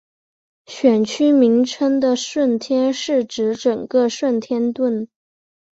[0.65, 5.07] 选区名称的顺天是指整个顺天邨。